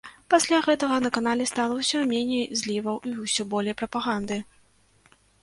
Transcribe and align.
Пасля 0.33 0.59
гэтага 0.67 0.95
на 1.05 1.11
канале 1.17 1.45
стала 1.51 1.73
ўсё 1.81 1.99
меней 2.13 2.41
зліваў 2.63 2.97
і 3.11 3.13
ўсё 3.23 3.47
болей 3.53 3.79
прапаганды. 3.83 4.41